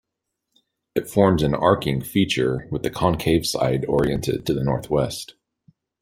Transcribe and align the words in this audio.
It 0.95 1.07
forms 1.07 1.43
an 1.43 1.53
arcing 1.53 2.01
feature 2.01 2.67
with 2.71 2.81
the 2.81 2.89
concave 2.89 3.45
side 3.45 3.85
oriented 3.85 4.47
to 4.47 4.53
the 4.55 4.63
northwest. 4.63 5.35